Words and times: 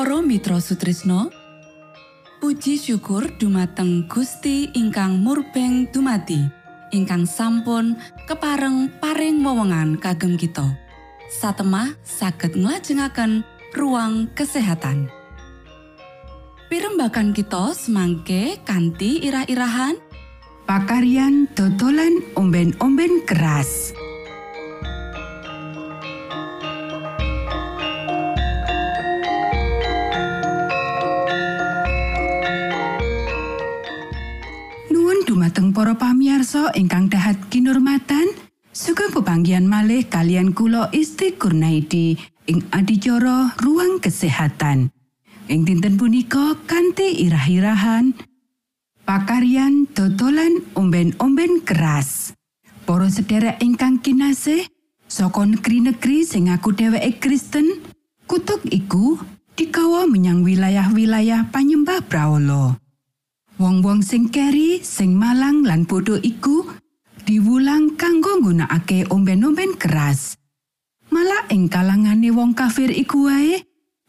Mitra 0.00 0.56
Sutrisno 0.64 1.28
Puji 2.40 2.80
syukur 2.80 3.36
dumateng 3.36 4.08
Gusti 4.08 4.72
ingkang 4.72 5.20
murbeng 5.20 5.92
dumati 5.92 6.40
ingkang 6.88 7.28
sampun 7.28 8.00
kepareng 8.24 8.88
paring 8.96 9.44
wewenngan 9.44 10.00
kagem 10.00 10.40
kita. 10.40 10.72
Satemah 11.28 12.00
saged 12.00 12.56
nglajengaken 12.56 13.44
ruang 13.76 14.32
kesehatan. 14.32 15.12
Pirembakan 16.72 17.36
kita 17.36 17.76
semangke 17.76 18.56
kanthi 18.64 19.20
irah-irahan. 19.20 20.00
Pakarian 20.64 21.44
dodolan 21.52 22.24
omben-omben 22.40 23.28
keras. 23.28 23.92
Para 36.40 36.48
pamiarsa 36.48 36.72
ingkang 36.72 37.12
dahat 37.12 37.36
kinurmatan 37.52 38.32
sugeng 38.72 39.12
pepanggian 39.12 39.68
malih 39.68 40.08
kalian 40.08 40.56
kulo 40.56 40.88
Isti 40.88 41.36
Kurnaidi 41.36 42.16
ing 42.48 42.64
adicara 42.72 43.52
ruang 43.60 44.00
kesehatan 44.00 44.88
ing 45.52 45.60
dinten 45.68 46.00
punika 46.00 46.56
kanthi 46.64 47.28
irah-irahan 47.28 48.16
pakarian 49.04 49.84
dodolan 49.92 50.64
omben-omben 50.72 51.60
keras 51.60 52.32
para 52.88 53.12
sederek 53.12 53.60
ingkang 53.60 54.00
kinasih 54.00 54.64
saka 55.12 55.44
negeri-negeri 55.44 56.24
sing 56.24 56.48
aku 56.48 56.72
dheweke 56.72 57.20
Kristen 57.20 57.84
kutuk 58.24 58.64
iku 58.72 59.20
dikawa 59.60 60.08
menyang 60.08 60.40
wilayah-wilayah 60.40 61.52
panyembah 61.52 62.00
Braolo. 62.08 62.79
Wong-wong 63.60 64.00
sing 64.00 64.32
keri, 64.32 64.80
sing 64.80 65.12
malang 65.12 65.68
lan 65.68 65.84
bodho 65.84 66.16
iku 66.16 66.64
diwulang 67.28 67.92
kanggo 68.00 68.40
nggunakake 68.40 69.04
omben-omben 69.12 69.76
keras. 69.76 70.40
Malah 71.12 71.44
ing 71.52 71.68
kalangane 71.68 72.32
wong 72.32 72.56
kafir 72.56 72.88
iku 72.88 73.28
wae, 73.28 73.60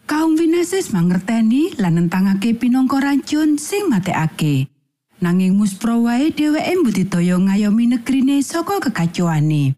kaum 0.08 0.40
winasis 0.40 0.96
mangerteni 0.96 1.76
lan 1.76 2.00
nentangake 2.00 2.56
pinangka 2.56 3.04
racun 3.04 3.60
sing 3.60 3.92
matekake. 3.92 4.72
Nanging 5.20 5.60
muspro 5.60 6.00
wae 6.08 6.32
dheweke 6.32 6.72
mbudidaya 6.80 7.36
ngayomi 7.36 7.92
negrine 7.92 8.40
saka 8.40 8.80
kekacauane. 8.80 9.76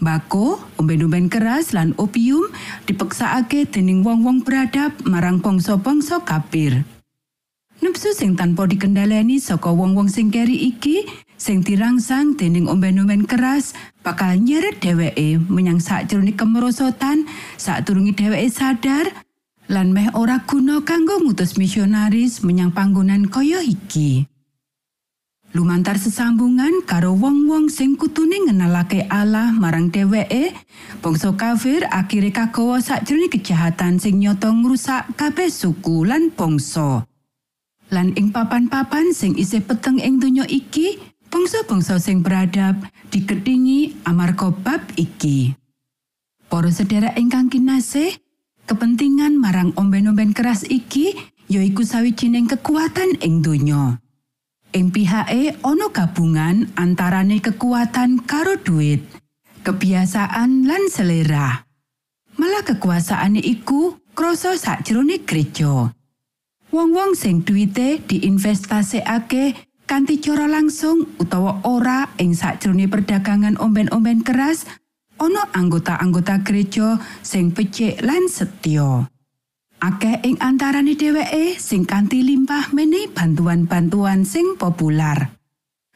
Bako, 0.00 0.56
omben-omben 0.80 1.28
keras 1.28 1.76
lan 1.76 1.92
opium 2.00 2.48
dipeksakake 2.88 3.68
dening 3.68 4.00
wong-wong 4.00 4.40
beradab 4.40 4.96
marang 5.04 5.44
bangsa-bangsa 5.44 6.24
kafir. 6.24 6.95
Nepsu 7.76 8.16
sing 8.16 8.32
tanpa 8.40 8.64
dikendaleni 8.64 9.36
saka 9.36 9.68
wong-wong 9.68 10.08
sing 10.08 10.32
keri 10.32 10.72
iki 10.72 11.04
sing 11.36 11.60
dirangsang 11.60 12.32
dening 12.32 12.72
omben-omben 12.72 13.28
keras 13.28 13.76
bakal 14.00 14.32
nyeret 14.32 14.80
dheweke 14.80 15.36
menyang 15.36 15.76
sakjroning 15.76 16.32
kemerosotan 16.32 17.28
sadurunge 17.60 18.16
dheweke 18.16 18.48
sadar 18.48 19.12
lan 19.68 19.92
meh 19.92 20.08
ora 20.16 20.40
guna 20.48 20.80
kanggo 20.80 21.20
ngutus 21.20 21.60
misionaris 21.60 22.40
menyang 22.40 22.72
panggonan 22.72 23.28
kaya 23.28 23.60
iki. 23.60 24.24
Lumantar 25.52 25.96
sesambungan 25.96 26.84
karo 26.84 27.16
wong-wong 27.16 27.72
sing 27.72 27.96
kutune 27.96 28.44
ngenalake 28.44 29.08
Allah 29.08 29.52
marang 29.56 29.88
dheweke, 29.88 30.52
bangsa 31.00 31.32
kafir 31.32 31.84
akhire 31.88 32.28
kagawa 32.28 32.80
sakjroning 32.80 33.32
kejahatan 33.32 33.96
sing 33.96 34.20
nyoto 34.20 34.52
ngrusak 34.52 35.16
kabeh 35.16 35.48
suku 35.48 36.04
lan 36.04 36.28
bangsa. 36.32 37.08
Lan 37.90 38.12
ing 38.18 38.34
papan-papan 38.34 39.14
sing 39.14 39.38
isih 39.38 39.62
peteng 39.62 40.02
ing 40.02 40.18
donya 40.18 40.42
iki 40.50 40.98
bangsa-bangsa 41.30 41.98
sing 42.02 42.22
beradab 42.22 42.78
dikethingi 43.10 44.02
amarga 44.06 44.50
bab 44.50 44.82
iki. 44.98 45.54
Para 46.46 46.70
sedherek 46.70 47.18
ingkang 47.18 47.50
kinasih 47.50 48.14
kepentingan 48.66 49.38
marang 49.38 49.74
omben-omben 49.78 50.34
keras 50.34 50.66
iki 50.66 51.14
yaiku 51.46 51.86
sawijining 51.86 52.50
kekuatan 52.50 53.18
ing 53.22 53.42
donya. 53.42 53.98
Ing 54.74 54.90
pihake 54.90 55.56
ana 55.62 55.88
gabungan 55.94 56.70
antarane 56.74 57.38
kekuatan 57.40 58.22
karo 58.26 58.58
duit 58.60 59.02
kebiasaan 59.66 60.62
lan 60.62 60.86
selera. 60.86 61.66
Malah 62.38 62.62
kekuasaane 62.62 63.40
iku 63.40 63.98
krasa 64.14 64.54
sakjroning 64.54 65.26
gereja. 65.26 65.90
Wong-wong 66.76 67.16
sing 67.16 67.40
duwite 67.40 68.04
diinvestasikake 68.04 69.56
kanthi 69.88 70.20
cara 70.20 70.44
langsung 70.44 71.08
utawa 71.16 71.64
ora 71.64 72.12
ing 72.20 72.36
sakjroning 72.36 72.92
perdagangan 72.92 73.56
omben-omben 73.56 74.20
keras, 74.20 74.68
ana 75.16 75.48
anggota-anggota 75.56 76.44
gereja 76.44 77.00
sing 77.24 77.48
becik 77.56 78.04
lan 78.04 78.28
setya. 78.28 79.08
Akeh 79.80 80.20
ing 80.20 80.36
antarane 80.36 80.92
dheweke 80.92 81.56
sing 81.56 81.88
kanthi 81.88 82.20
limpah 82.20 82.68
menehi 82.76 83.08
bantuan-bantuan 83.08 84.28
sing 84.28 84.60
populer. 84.60 85.32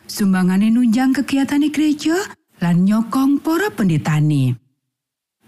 Sumbangane 0.08 0.72
nunjang 0.72 1.12
kegiatan 1.12 1.60
gereja 1.68 2.16
lan 2.64 2.88
nyokong 2.88 3.36
para 3.44 3.68
pendetani. 3.68 4.56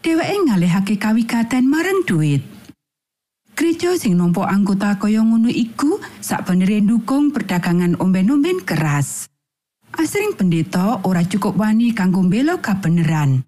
Dheweke 0.05 0.37
ngalihake 0.45 1.01
kawigaten 1.01 1.65
marang 1.73 2.05
duit. 2.05 2.52
Gereja 3.53 3.93
sing 4.01 4.17
nampa 4.17 4.49
anggota 4.49 4.97
kaya 4.97 5.21
ngono 5.21 5.53
iku 5.53 6.01
sakbenere 6.25 6.81
ndukung 6.81 7.37
perdagangan 7.37 8.01
omben-omben 8.01 8.65
keras. 8.65 9.29
Asring 9.93 10.33
pendeta 10.41 11.05
ora 11.05 11.21
cukup 11.21 11.61
wani 11.61 11.93
kanggo 11.93 12.25
mbela 12.25 12.57
kabeneran. 12.65 13.45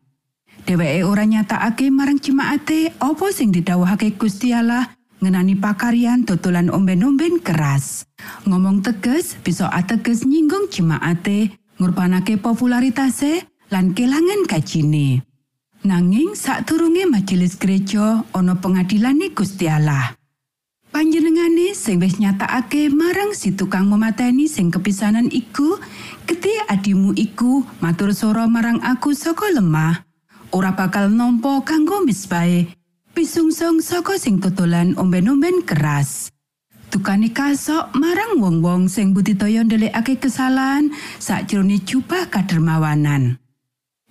Dheweke 0.69 1.09
ora 1.09 1.25
nyatakake 1.25 1.89
marang 1.89 2.21
jemaate 2.21 2.93
apa 3.01 3.27
sing 3.33 3.49
didhawuhake 3.49 4.17
Gusti 4.21 4.53
Allah 4.53 4.93
ngenani 5.25 5.57
pakaryan 5.57 6.29
dodolan 6.29 6.69
omben-omben 6.69 7.41
keras. 7.41 8.05
Ngomong 8.45 8.85
teges 8.85 9.41
bisa 9.41 9.73
ateges 9.73 10.29
nyinggung 10.29 10.69
jemaate, 10.69 11.57
ngurbanake 11.81 12.37
popularitase 12.37 13.49
lan 13.73 13.97
kelangan 13.97 14.45
gajine. 14.45 15.25
Nanging 15.85 16.33
sadurunge 16.33 17.05
majelis 17.05 17.61
gereja 17.61 18.25
ana 18.33 18.57
pengadilane 18.57 19.37
Gusti 19.37 19.69
Allah. 19.69 20.17
Panjenengane 20.89 21.77
sing 21.77 22.01
wis 22.01 22.17
nyatakake 22.17 22.89
marang 22.89 23.37
si 23.37 23.53
tukang 23.53 23.93
memateni 23.93 24.49
sing 24.49 24.73
kepisanan 24.73 25.29
iku, 25.29 25.77
gede 26.25 26.57
adimu 26.73 27.13
iku 27.13 27.69
matur 27.85 28.17
soro 28.17 28.49
marang 28.49 28.81
aku 28.81 29.13
saka 29.13 29.53
lemah. 29.53 30.09
ora 30.55 30.71
bakal 30.73 31.11
nampa 31.11 31.67
kanggo 31.67 32.07
misbae 32.07 32.71
pisungsung 33.11 33.83
saka 33.83 34.17
sing 34.17 34.39
totolan 34.39 34.95
omben-omben 34.95 35.67
keras. 35.67 36.31
Tukane 36.95 37.35
kasok 37.35 37.91
marang 37.93 38.39
wong-wong 38.39 38.87
sing 38.87 39.11
budidaya 39.13 39.67
ndelikake 39.67 40.17
kesalahan 40.17 40.95
sakjroning 41.19 41.83
jubah 41.83 42.31
kadermawanan. 42.31 43.43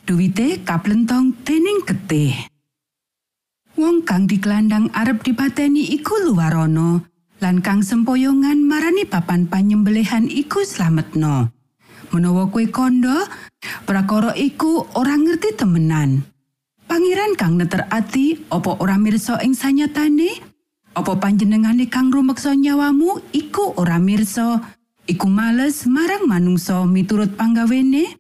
Duwite 0.04 0.60
kaplentong 0.68 1.32
dening 1.48 1.88
getih. 1.88 2.36
Wong 3.80 4.04
kang 4.04 4.28
diklandang 4.28 4.92
arep 4.92 5.24
dipateni 5.24 5.96
iku 5.96 6.20
luarono 6.28 7.08
lan 7.40 7.64
kang 7.64 7.80
sempoyongan 7.80 8.68
marani 8.68 9.08
papan 9.08 9.48
panyembelihan 9.48 10.28
iku 10.28 10.68
slametno. 10.68 11.56
Menawa 12.12 12.52
kue 12.52 12.68
kondo, 12.68 13.16
prakara 13.88 14.36
iku 14.36 14.84
ora 15.00 15.16
ngerti 15.16 15.56
temenan. 15.56 16.28
Pangeran 16.84 17.40
kang 17.40 17.56
neter 17.56 17.88
ati 17.88 18.44
opo 18.52 18.76
ora 18.84 19.00
mirsa 19.00 19.40
ing 19.40 19.56
sanyatane? 19.56 20.36
Apa 21.00 21.16
panjenengane 21.16 21.88
kang 21.88 22.12
rumeksa 22.12 22.60
nyawamu 22.60 23.24
iku 23.32 23.72
ora 23.80 24.04
mirsa? 24.04 24.68
Iku 25.08 25.32
males 25.32 25.88
marang 25.88 26.28
manungsa 26.28 26.84
miturut 26.84 27.40
panggawene? 27.40 28.20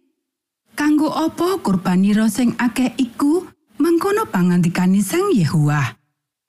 Kanggo 0.73 1.05
opo 1.05 1.61
kurbanira 1.61 2.25
sing 2.33 2.57
akeh 2.57 2.97
iku 2.97 3.45
mangkono 3.77 4.25
pangandikane 4.25 5.05
Sang 5.05 5.29
Yehuwa? 5.29 6.01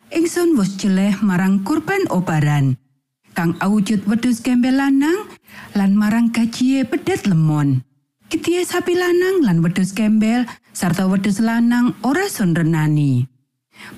Ingsun 0.08 0.56
wis 0.56 0.80
jeleh 0.80 1.20
marang 1.20 1.60
kurban 1.60 2.08
obaran. 2.08 2.80
Kang 3.36 3.52
awujud 3.60 4.08
wedhus 4.08 4.40
gembel 4.40 4.80
lanang 4.80 5.28
lan 5.76 5.92
marang 5.92 6.32
gajie 6.32 6.88
pedet 6.88 7.28
lemon. 7.28 7.84
Kitie 8.32 8.64
sapi 8.64 8.96
lanang 8.96 9.44
lan 9.44 9.60
wedhus 9.60 9.92
gembel 9.92 10.48
sarta 10.72 11.04
wedhus 11.04 11.44
lanang 11.44 11.92
ora 12.00 12.24
sunrenani. 12.24 13.28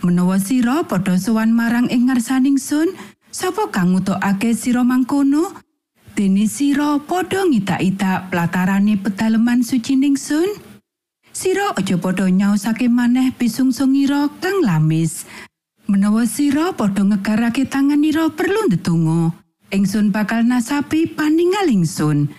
Menawa 0.03 0.43
sira 0.43 0.83
padha 0.83 1.15
sowan 1.23 1.55
marang 1.55 1.87
ing 1.87 2.11
ngarsaning 2.11 2.59
sun, 2.59 2.91
sapa 3.31 3.71
kang 3.71 3.95
ngutokake 3.95 4.59
sira 4.59 4.83
mangkono? 4.83 5.55
Dene 6.17 6.49
sira 6.49 6.97
padha 6.97 7.45
ngita-ita 7.45 8.33
platarane 8.33 8.97
pedaleman 8.97 9.61
sucining 9.61 10.17
sun? 10.17 10.49
Sira 11.29 11.77
aja 11.77 12.01
padha 12.01 12.25
nyaosake 12.33 12.89
maneh 12.89 13.37
pisungsungira 13.37 14.33
kang 14.41 14.65
lamis. 14.65 15.29
Menawa 15.85 16.25
sira 16.25 16.73
padha 16.73 17.05
ngegarake 17.05 17.69
tanganira 17.69 18.33
perlu 18.33 18.65
ndedonga, 18.65 19.37
ingsun 19.69 20.09
bakal 20.09 20.41
nasapi 20.49 21.05
paningaling 21.05 21.85
sun. 21.85 22.33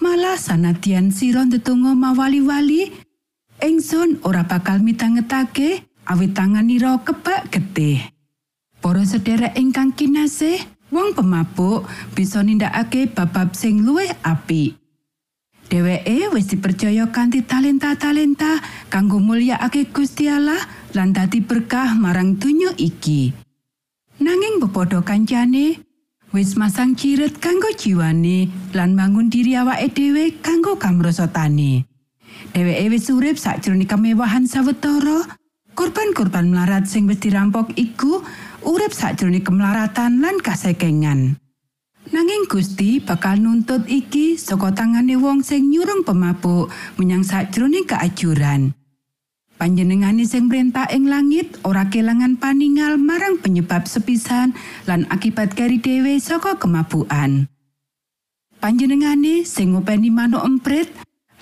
Malah 0.00 0.40
sanadyan 0.40 1.12
sira 1.12 1.44
ndedonga 1.44 1.92
mawali-wali, 1.92 2.88
Engsun 3.60 4.16
ora 4.24 4.48
bakal 4.48 4.80
mitangetake 4.80 5.84
awit 6.08 6.32
tanganira 6.32 6.96
kebak 7.04 7.52
getih. 7.52 8.00
Para 8.80 9.04
sedherek 9.04 9.52
ingkang 9.60 9.92
kinasih, 9.92 10.64
wong 10.90 11.14
pemabuk 11.16 11.86
bisa 12.12 12.42
nindakake 12.42 13.10
babab 13.10 13.54
sing 13.54 13.86
luwih 13.86 14.10
apik. 14.22 14.76
Dheweke 15.70 16.34
wis 16.34 16.50
dipercaya 16.50 17.14
kanthi 17.14 17.46
talenta-talenta 17.46 18.58
kanggo 18.90 19.22
mulyakake 19.22 19.94
Gusti 19.94 20.26
Allah 20.26 20.58
lan 20.98 21.14
dadi 21.14 21.38
berkah 21.38 21.94
marang 21.94 22.34
donya 22.42 22.74
iki. 22.74 23.30
Nanging 24.18 24.58
bepodo 24.58 25.06
kancane, 25.06 25.78
wis 26.34 26.58
masang 26.58 26.98
ciret 26.98 27.38
kanggo 27.38 27.70
jiwane 27.70 28.50
lan 28.74 28.98
bangun 28.98 29.30
diri 29.30 29.54
awake 29.54 29.94
dhewe 29.94 30.42
kanggo 30.42 30.74
kamrosotane. 30.74 31.86
Dheweke 32.50 32.90
wis 32.90 33.06
urip 33.06 33.38
sakjroning 33.38 33.86
kemewahan 33.86 34.50
sawetara. 34.50 35.38
Korban-korban 35.70 36.50
melarat 36.50 36.90
sing 36.90 37.06
wis 37.06 37.22
dirampok 37.22 37.78
iku 37.78 38.26
urip 38.64 38.92
sakjroning 38.92 39.44
kemelaratan 39.44 40.20
lan 40.20 40.40
kasekengan. 40.40 41.36
Nanging 42.10 42.50
Gusti 42.50 42.98
bakal 42.98 43.38
nuntut 43.38 43.86
iki 43.86 44.34
saka 44.34 44.74
tangane 44.74 45.14
wong 45.14 45.46
sing 45.46 45.70
nyurung 45.70 46.02
pemabuk 46.02 46.72
menyang 46.98 47.22
sakjroning 47.22 47.86
keajuran. 47.86 48.74
Panjenengane 49.60 50.24
sing 50.24 50.48
perintah 50.48 50.88
ing 50.88 51.06
langit 51.06 51.60
ora 51.68 51.86
kelangan 51.92 52.40
paningal 52.40 52.96
marang 52.96 53.36
penyebab 53.38 53.84
sepisan 53.84 54.56
lan 54.88 55.04
akibat 55.12 55.52
keri 55.52 55.76
dhewe 55.76 56.16
saka 56.16 56.56
kemabukan. 56.56 57.44
Panjenengane 58.56 59.44
sing 59.44 59.76
ngopeni 59.76 60.08
manuk 60.08 60.42
emprit 60.42 60.88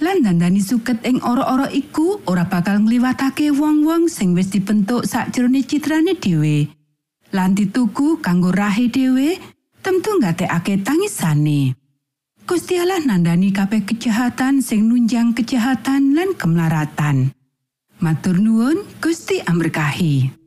lan 0.02 0.22
dandani 0.22 0.58
suket 0.58 1.02
ing 1.06 1.22
ora-ora 1.22 1.70
iku 1.70 2.22
ora 2.26 2.46
bakal 2.46 2.82
ngliwatake 2.82 3.54
wong-wong 3.54 4.10
sing 4.10 4.34
wis 4.34 4.50
dibentuk 4.50 5.06
sakjroning 5.06 5.66
citrane 5.66 6.18
dhewe. 6.18 6.77
Lan 7.28 7.52
dituku 7.52 8.24
kanggo 8.24 8.48
rahe 8.48 8.88
dhewe, 8.88 9.36
tentu 9.84 10.16
ngatekake 10.16 10.80
tangisane. 10.80 11.76
Gusti 12.48 12.80
Allah 12.80 13.04
nandani 13.04 13.52
kabeh 13.52 13.84
kejahatan 13.84 14.64
sing 14.64 14.88
nunjang 14.88 15.36
kejahatan 15.36 16.16
lan 16.16 16.32
kemlaratan. 16.32 17.36
Matur 18.00 18.40
nuwun, 18.40 18.88
Gusti 19.04 19.44
amberkahi. 19.44 20.38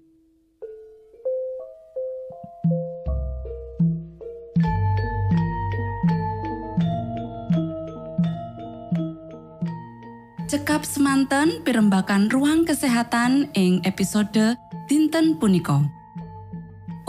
cekap 10.51 10.83
semanten 10.83 11.63
pimbakan 11.63 12.27
ruang 12.27 12.67
kesehatan 12.67 13.47
ing 13.55 13.79
episode 13.87 14.59
dinten 14.91 15.39
punika 15.39 15.79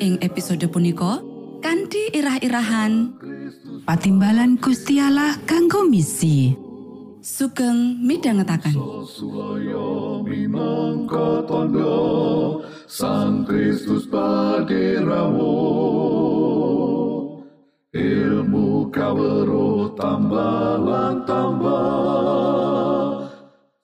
ing 0.00 0.16
episode 0.24 0.64
punika 0.72 1.20
kanthi 1.60 2.08
irah-irahan 2.16 3.12
Patimbalan 3.84 4.56
Gusti 4.56 4.96
Allah 4.96 5.36
kanggo 5.44 5.84
misi. 5.84 6.56
sugeng 7.20 8.00
minangka 10.24 11.44
tondo 11.44 12.64
Sang 12.88 13.44
Kristus 13.44 14.08
paderawo 14.08 15.52
Ilmu 17.92 18.88
kawero 18.88 19.92
tambah 20.00 20.80
tambah 21.28 22.08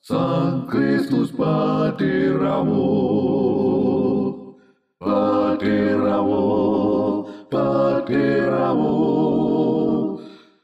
Sang 0.00 0.64
Kristus 0.64 1.28
paderawo 1.36 2.88
Paderawo 5.66 7.26
Paderawo 7.50 8.94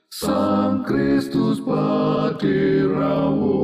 Sang 0.07 0.87
Kristus 0.87 1.59
paderawo 1.59 3.59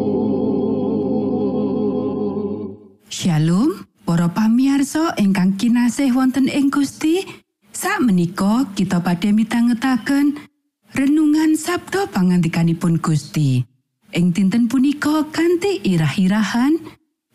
Shalom, 3.07 3.87
para 4.03 4.27
pamiarsa 4.35 5.15
ingkang 5.15 5.55
kinasih 5.55 6.11
wonten 6.11 6.51
ing 6.51 6.75
Gusti. 6.75 7.23
Sak 7.71 8.03
menika 8.03 8.67
kita 8.75 8.99
badhe 8.99 9.31
mitangetaken 9.31 10.43
renungan 10.91 11.55
Sabda 11.55 12.11
pangandikanipun 12.11 12.99
Gusti. 12.99 13.63
Ing 14.11 14.35
dinten 14.35 14.67
punika 14.67 15.23
kanthi 15.31 15.87
irah-irahan 15.87 16.83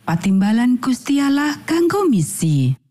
patimbalan 0.03 0.75
Gusti 0.83 1.23
Allah 1.23 1.55
kanggo 1.63 2.03
misi. 2.11 2.82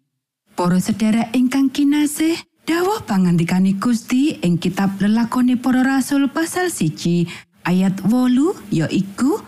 Para 0.53 0.77
sedherek 0.77 1.33
ingkang 1.33 1.73
kinasih, 1.73 2.37
dawuh 2.69 3.03
pangandikane 3.09 3.81
Gusti 3.81 4.37
ing 4.45 4.61
kitab 4.61 5.01
lelakone 5.01 5.57
para 5.57 5.81
rasul 5.81 6.29
pasal 6.29 6.69
siji 6.69 7.25
ayat 7.65 8.05
wolu 8.05 8.53
yaiku 8.69 9.41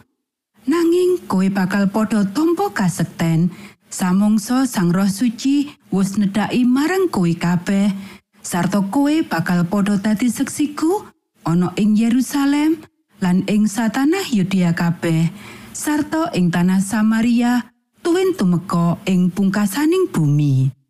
Nanging 0.65 1.29
kowe 1.29 1.45
bakal 1.53 1.93
padha 1.93 2.25
tampa 2.25 2.73
kasekten. 2.73 3.53
Samangsa 3.93 4.65
Sang 4.65 4.91
Roh 4.91 5.07
Suci 5.07 5.69
wis 5.93 6.17
nedhaki 6.17 6.65
marang 6.65 7.13
kowe 7.13 7.29
kabeh. 7.29 7.93
Sarta 8.41 8.81
kowe 8.89 9.13
bakal 9.29 9.69
padha 9.69 10.01
dadi 10.01 10.33
seksiku 10.33 11.05
ana 11.45 11.69
ing 11.77 12.01
Yerusalem 12.01 12.81
lan 13.21 13.45
ing 13.45 13.69
satanah 13.69 14.25
Yudea 14.33 14.73
kabeh. 14.73 15.29
Sarta 15.77 16.33
ing 16.33 16.49
tanah 16.49 16.81
Samaria 16.81 17.69
tuwin 18.01 18.33
tumeka 18.33 18.97
ing 19.05 19.29
pungkasaning 19.29 20.09
bumi. 20.09 20.84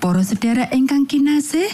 Para 0.00 0.24
sedherek 0.24 0.72
ingkang 0.72 1.04
kinasih, 1.04 1.68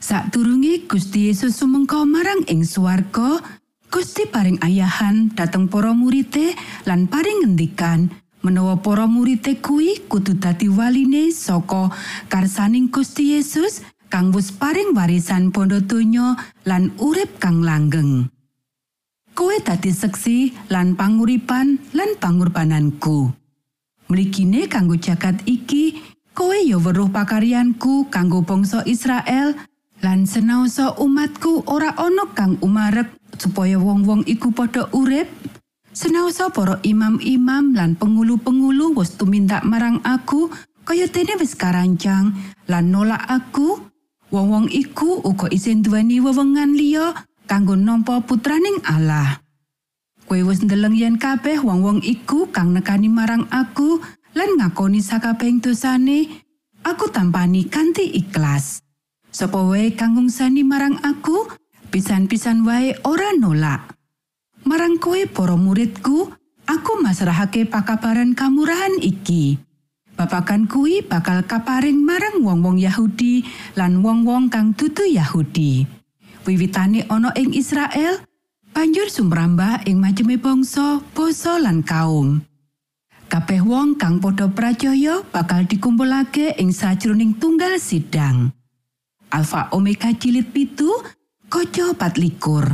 sadurunge 0.00 0.88
Gusti 0.88 1.28
Yesus 1.28 1.60
sumengka 1.60 2.00
marang 2.08 2.40
ing 2.48 2.64
swarga, 2.64 3.44
Gusti 3.92 4.24
paring 4.24 4.56
ayahan 4.64 5.36
dateng 5.36 5.68
para 5.68 5.92
murite 5.92 6.56
lan 6.88 7.04
paring 7.12 7.44
ngendikan 7.44 8.08
menawa 8.40 8.80
para 8.80 9.04
murite 9.04 9.60
kuwi 9.60 10.00
kudu 10.08 10.40
dadi 10.40 10.72
waline 10.72 11.28
saka 11.28 11.92
karsaning 12.32 12.88
Gusti 12.88 13.36
Yesus 13.36 13.84
kang 14.08 14.32
wis 14.32 14.48
paring 14.48 14.96
warisan 14.96 15.52
bondo 15.52 15.84
donya 15.84 16.40
lan 16.64 16.96
urip 16.96 17.36
kang 17.36 17.60
langgeng. 17.60 18.32
Kowe 19.36 19.56
dadi 19.60 19.92
seksi 19.92 20.72
lan 20.72 20.96
panguripan 20.96 21.92
lan 21.92 22.16
pangurbananku. 22.16 23.28
Mligine 24.08 24.72
kanggo 24.72 24.96
jagat 24.96 25.44
iki, 25.44 25.57
kowe 26.38 26.54
ya 26.54 26.78
weruh 26.78 27.10
pakaryanku 27.10 28.06
kanggo 28.14 28.46
bangsa 28.46 28.86
Israel 28.86 29.58
lan 29.98 30.22
senaosa 30.22 30.94
umatku 30.94 31.66
ora 31.66 31.90
ana 31.98 32.30
kang 32.30 32.54
umarek 32.62 33.10
supaya 33.34 33.74
wong-wong 33.74 34.22
iku 34.22 34.54
padha 34.54 34.86
urip. 34.94 35.26
Senaosa 35.90 36.54
para 36.54 36.78
imam-imam 36.86 37.74
lan 37.74 37.98
pengulu-pengulu 37.98 38.94
wis 38.94 39.18
tumindak 39.18 39.66
marang 39.66 39.98
aku 40.06 40.46
kaya 40.86 41.10
dene 41.10 41.34
wis 41.42 41.58
karancang 41.58 42.30
lan 42.70 42.94
nolak 42.94 43.26
aku. 43.26 43.82
Wong-wong 44.30 44.70
iku 44.70 45.18
uga 45.26 45.50
isin 45.50 45.82
duweni 45.82 46.22
wewengan 46.22 46.78
liya 46.78 47.18
kanggo 47.50 47.74
nampa 47.74 48.22
putraning 48.22 48.78
Allah. 48.86 49.42
Kowe 50.30 50.38
wis 50.46 50.62
ndeleng 50.62 50.94
yen 50.94 51.18
kabeh 51.18 51.58
wong-wong 51.66 51.98
iku 52.06 52.46
kang 52.54 52.78
nekani 52.78 53.10
marang 53.10 53.50
aku 53.50 53.98
lan 54.38 54.54
ngakoni 54.54 55.02
sakabehing 55.02 55.58
dosane, 55.58 56.46
aku 56.86 57.10
tampani 57.10 57.66
kanthi 57.66 58.06
ikhlas. 58.22 58.86
Sapa 59.34 59.58
wae 59.66 59.98
kang 59.98 60.14
ngungsani 60.14 60.62
marang 60.62 60.94
aku, 61.02 61.50
pisan-pisan 61.90 62.62
wae 62.62 62.94
ora 63.02 63.34
nolak. 63.34 63.98
Marang 64.62 65.02
kowe 65.02 65.18
para 65.26 65.58
muridku, 65.58 66.30
aku 66.70 66.92
masrahake 67.02 67.66
pakabaran 67.66 68.38
kamurahan 68.38 69.02
iki. 69.02 69.58
Babagan 70.14 70.70
kuwi 70.70 71.02
bakal 71.02 71.42
kaparing 71.42 71.98
marang 71.98 72.38
wong-wong 72.38 72.78
Yahudi 72.78 73.42
lan 73.74 74.06
wong-wong 74.06 74.54
kang 74.54 74.70
dudu 74.70 75.02
Yahudi. 75.02 75.82
Wiwitane 76.46 77.10
ana 77.10 77.34
ing 77.34 77.58
Israel, 77.58 78.22
banjur 78.70 79.10
sumrambah 79.10 79.82
ing 79.90 79.98
maceme 79.98 80.38
bangsa, 80.38 81.02
basa 81.10 81.58
lan 81.58 81.82
kaum. 81.82 82.46
Kabeh 83.28 83.60
wong 83.60 84.00
kang 84.00 84.24
padha 84.24 84.48
pracaya 84.48 85.20
bakal 85.20 85.68
dikumpulake 85.68 86.56
ing 86.56 86.72
sajroning 86.72 87.36
tunggal 87.36 87.76
sidang. 87.76 88.56
Alfa 89.28 89.68
Omega 89.76 90.08
jilid 90.16 90.48
pitu, 90.48 90.88
kaca 91.52 91.92
pat 91.92 92.16
likur. 92.16 92.64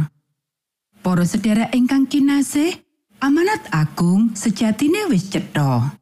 Sedherek 1.02 1.74
ingkang 1.74 2.06
kinasih, 2.06 2.70
amanat 3.18 3.66
agung 3.74 4.30
sejatine 4.38 5.10
wis 5.10 5.26
cetha. 5.26 5.98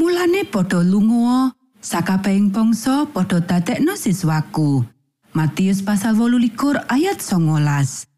Mulane 0.00 0.48
padha 0.48 0.80
lunga, 0.80 1.52
sakabehing 1.84 2.48
bangsa 2.48 3.04
padha 3.12 3.44
dadekno 3.44 3.92
siswaku. 3.92 4.88
Matius 5.36 5.84
pasal 5.84 6.16
28 6.16 6.88
ayat 6.88 7.20
19. 7.20 8.08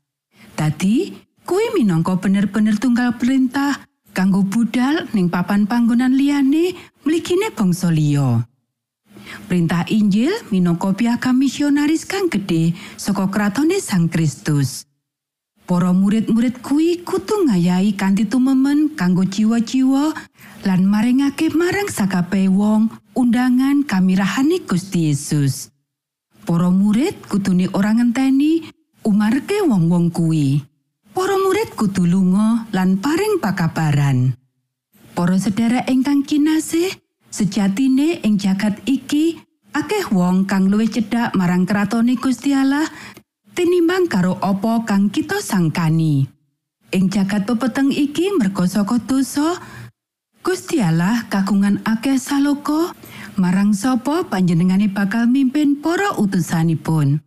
Dadi, 0.55 1.19
kuwi 1.43 1.67
minangka 1.75 2.15
bener-bener 2.15 2.79
tunggal 2.79 3.19
perintah 3.19 3.83
kanggo 4.15 4.47
budal 4.47 5.11
ning 5.11 5.27
papan 5.27 5.67
panggonan 5.67 6.15
liyane 6.15 6.79
mligine 7.03 7.51
bangsa 7.51 7.91
liya. 7.91 8.47
Perintah 9.51 9.83
Injil 9.91 10.31
minangka 10.55 10.95
piagam 10.95 11.43
misionaris 11.43 12.07
kang 12.07 12.31
gedhe 12.31 12.79
saka 12.95 13.27
kratone 13.27 13.83
Sang 13.83 14.07
Kristus. 14.07 14.87
Para 15.65 15.97
murid-murid 15.97 16.61
kuwi 16.61 17.01
kudu 17.03 17.49
ngayahi 17.49 17.97
kanthi 17.97 18.29
tumemen 18.29 18.93
kanggo 18.93 19.25
jiwa-jiwa 19.25 20.13
lan 20.69 20.81
maringake 20.85 21.49
marang 21.57 21.89
sakabeh 21.89 22.53
wong 22.53 22.93
undangan 23.17 23.81
kamirahane 23.89 24.61
Gusti 24.69 25.09
Yesus. 25.09 25.73
Para 26.45 26.69
murid 26.69 27.17
kudune 27.33 27.73
ora 27.73 27.97
ngenteni 27.97 28.69
umarke 29.09 29.65
wong-wong 29.65 30.13
kuwi. 30.13 30.74
Murid 31.65 31.81
kudu 31.81 32.05
lunga 32.05 32.69
lan 32.77 33.01
paring 33.01 33.41
pakabaran. 33.41 34.37
Para 35.17 35.41
sedherek 35.41 35.89
ingkang 35.89 36.21
kinasih, 36.21 36.93
sejatine 37.33 38.21
ing 38.21 38.37
jagat 38.37 38.85
iki 38.85 39.41
akeh 39.73 40.13
wong 40.13 40.45
kang 40.45 40.69
luwih 40.69 40.93
cedhak 40.93 41.33
marang 41.33 41.65
kratone 41.65 42.21
Gusti 42.21 42.53
Allah 42.53 42.85
tinimbang 43.57 44.13
karo 44.13 44.37
apa 44.45 44.85
kang 44.85 45.09
kita 45.09 45.41
sangkani. 45.41 46.29
Ing 46.93 47.09
jagat 47.09 47.49
pepeteng 47.49 47.89
iki 47.89 48.29
merga 48.37 48.69
saka 48.69 49.01
dosa, 49.01 49.57
Gusti 50.45 50.85
Allah 50.85 51.25
kagungan 51.33 51.81
akeh 51.89 52.21
saloka 52.21 52.93
marang 53.41 53.73
sapa 53.73 54.29
panjenengane 54.29 54.93
bakal 54.93 55.25
mimpin 55.25 55.81
para 55.81 56.13
utusanipun. 56.21 57.25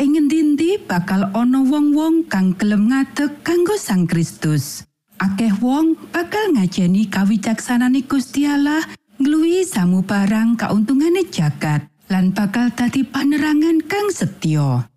Ing 0.00 0.16
ngendi 0.16 0.80
bakal 0.82 1.28
ana 1.36 1.60
wong-wong 1.60 2.26
kang 2.26 2.56
gelem 2.56 2.88
ngadeg 2.88 3.44
kanggo 3.44 3.76
Sang 3.76 4.08
Kristus. 4.08 4.88
Akeh 5.20 5.52
wong 5.62 5.94
bakal 6.10 6.56
ngajeni 6.56 7.06
kawicaksanane 7.06 8.02
Gusti 8.08 8.48
Allah 8.48 8.82
ngluwi 9.22 9.62
samubarang 9.62 10.58
kauntungane 10.58 11.28
jagat 11.30 11.86
lan 12.10 12.34
bakal 12.34 12.74
dadi 12.74 13.06
panerangan 13.06 13.84
kang 13.86 14.10
setya. 14.10 14.90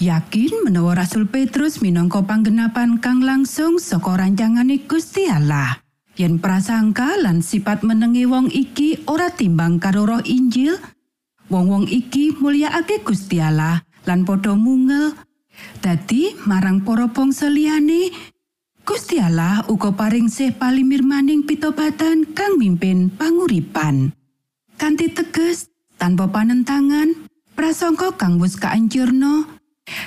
Yakin 0.00 0.64
menawa 0.64 1.04
Rasul 1.04 1.28
Petrus 1.28 1.84
minangka 1.84 2.24
panggenapan 2.24 2.96
kang 3.02 3.20
langsung 3.20 3.76
saka 3.76 4.16
rancangane 4.16 4.88
Gusti 4.88 5.28
Allah. 5.28 5.84
Yen 6.16 6.40
prasangka 6.40 7.20
lan 7.20 7.44
sifat 7.44 7.84
menenge 7.84 8.24
wong 8.24 8.48
iki 8.48 9.04
ora 9.04 9.28
timbang 9.28 9.76
karo 9.76 10.08
roh 10.08 10.24
Injil, 10.24 10.80
wong-wong 11.52 11.84
iki 11.92 12.32
mulyakake 12.40 13.04
Gusti 13.04 13.36
Allah 13.36 13.85
lan 14.06 14.22
padha 14.24 14.54
mungel. 14.54 15.12
Dadi 15.82 16.32
marang 16.46 16.86
para 16.86 17.10
bangsa 17.10 17.50
liyane, 17.50 18.14
Gusti 18.86 19.18
Allah 19.18 19.66
uga 19.66 19.90
paring 19.90 20.30
sih 20.30 20.54
palimirmaning 20.54 21.42
pitobatan 21.42 22.22
kang 22.38 22.54
mimpin 22.54 23.10
panguripan. 23.10 24.14
Kanthi 24.78 25.10
teges, 25.10 25.74
tanpa 25.98 26.30
panentangan, 26.30 27.10
prasangka 27.58 28.14
kang 28.14 28.38
wis 28.38 28.54
kaancurna, 28.54 29.48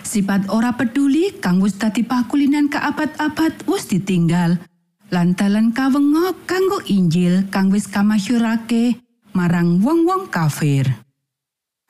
sifat 0.05 0.47
ora 0.47 0.77
peduli 0.77 1.35
kang 1.43 1.59
wis 1.59 1.75
dadi 1.75 2.07
pakulinan 2.07 2.71
ka 2.71 2.79
abad-abad 2.93 3.67
wis 3.67 3.89
ditinggal. 3.91 4.61
Lan 5.09 5.33
dalan 5.33 5.73
kawenga 5.73 6.37
kanggo 6.45 6.79
Injil 6.85 7.49
kang 7.49 7.73
wis 7.73 7.89
kamasyurake 7.89 9.01
marang 9.33 9.81
wong-wong 9.81 10.29
kafir. 10.29 10.85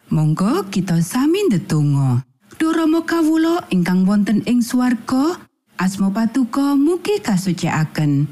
Monggo 0.10 0.65
kita 0.74 0.98
sami 1.06 1.45
ndedonga. 1.45 2.26
Duh 2.58 2.74
Rama 2.74 3.06
kawula 3.06 3.69
ingkang 3.69 4.10
wonten 4.10 4.41
ing 4.50 4.65
swarga, 4.65 5.38
asma 5.78 6.10
patuko 6.10 6.74
mugi 6.74 7.22
kasucikaken. 7.22 8.26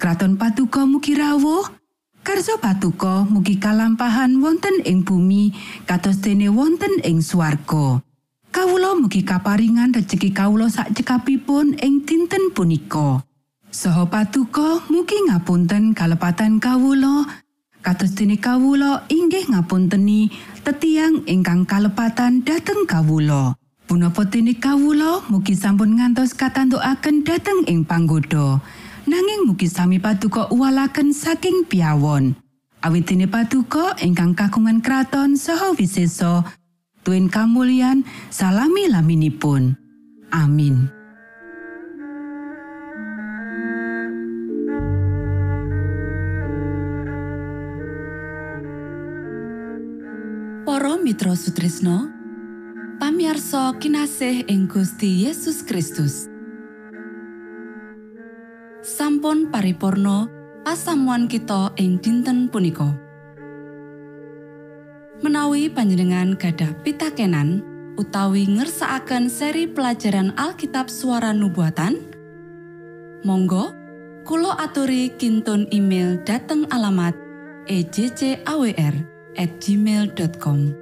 Kraton 0.00 0.40
patuko 0.40 0.88
mugi 0.88 1.12
rawuh, 1.12 1.68
karso 2.24 2.56
patuko 2.56 3.28
mugi 3.28 3.60
kalampahan 3.60 4.40
wonten 4.40 4.80
ing 4.88 5.04
bumi 5.04 5.52
kados 5.84 6.24
dene 6.24 6.48
wonten 6.48 7.04
ing 7.04 7.20
swarga. 7.20 8.00
Kawula 8.48 8.96
mugi 8.96 9.20
kaparingan 9.20 9.92
rejeki 9.92 10.32
kawula 10.32 10.72
sak 10.72 10.96
cekapipun 10.96 11.76
ing 11.84 12.08
dinten 12.08 12.56
punika. 12.56 13.20
Saha 13.68 14.08
patuko 14.08 14.80
mugi 14.88 15.28
ngapunten 15.28 15.92
kalepatan 15.92 16.56
kawula 16.56 17.41
kados 17.82 18.14
dene 18.14 18.38
kawula 18.38 19.04
inggih 19.10 19.50
ngapunteni 19.50 20.30
tetiang 20.62 21.26
ingkang 21.26 21.66
kalepatan 21.66 22.46
dhateng 22.46 22.86
kawula. 22.86 23.58
Punapa 23.90 24.22
dene 24.30 24.54
kawula 24.54 25.26
mugi 25.26 25.58
sampun 25.58 25.98
ngantos 25.98 26.38
katantukaken 26.38 27.26
dhateng 27.26 27.66
ing 27.66 27.82
panggoda. 27.82 28.62
Nanging 29.10 29.50
mugi 29.50 29.66
sami 29.66 29.98
paduka 29.98 30.46
uwalaken 30.54 31.10
saking 31.10 31.66
piawon. 31.66 32.38
Awit 32.86 33.10
dene 33.10 33.26
paduka 33.26 33.98
ingkang 33.98 34.38
kagungan 34.38 34.78
kraton 34.78 35.34
saha 35.34 35.74
wisesa 35.74 36.46
tuen 37.02 37.26
kamulyan 37.26 38.06
salami 38.30 38.86
laminipun. 38.86 39.74
Amin. 40.30 41.01
Mitra 51.12 51.36
Sutrisno 51.36 52.08
pamiarsa 52.96 53.76
kinasih 53.76 54.48
ing 54.48 54.64
Gusti 54.64 55.28
Yesus 55.28 55.60
Kristus. 55.60 56.24
Sampun 58.80 59.52
paripurno 59.52 60.32
pasamuan 60.64 61.28
kita 61.28 61.76
ing 61.76 62.00
dinten 62.00 62.48
punika. 62.48 62.96
Menawi 65.20 65.68
panjenengan 65.68 66.32
gadah 66.32 66.80
pitakenan 66.80 67.60
utawi 68.00 68.48
ngersaakan 68.48 69.28
seri 69.28 69.68
pelajaran 69.68 70.32
Alkitab 70.40 70.88
suara 70.88 71.36
nubuatan 71.36 72.08
Monggo 73.20 73.68
Kulo 74.24 74.56
aturi 74.56 75.12
kinton 75.20 75.68
email 75.76 76.16
dateng 76.24 76.64
alamat 76.72 77.12
ejcawr 77.68 78.96
at 79.36 79.50
gmail.com 79.60 80.81